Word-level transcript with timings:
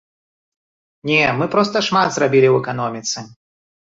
Не, 1.09 1.19
мы 1.41 1.45
проста 1.55 1.77
шмат 1.89 2.09
зрабілі 2.17 2.47
ў 2.51 2.55
эканоміцы. 2.65 3.17